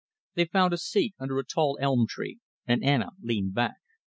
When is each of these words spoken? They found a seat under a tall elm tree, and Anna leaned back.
They 0.33 0.45
found 0.45 0.73
a 0.73 0.79
seat 0.79 1.13
under 1.19 1.37
a 1.37 1.43
tall 1.45 1.77
elm 1.79 2.07
tree, 2.07 2.39
and 2.65 2.83
Anna 2.83 3.09
leaned 3.21 3.53
back. 3.53 3.75